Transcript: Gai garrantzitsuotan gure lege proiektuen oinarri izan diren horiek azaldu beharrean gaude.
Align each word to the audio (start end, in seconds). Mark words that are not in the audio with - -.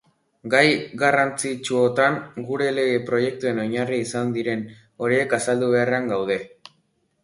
Gai 0.53 0.61
garrantzitsuotan 1.01 2.17
gure 2.49 2.71
lege 2.79 2.97
proiektuen 3.13 3.63
oinarri 3.67 4.03
izan 4.09 4.35
diren 4.41 4.69
horiek 5.05 5.41
azaldu 5.43 5.75
beharrean 5.79 6.15
gaude. 6.17 6.45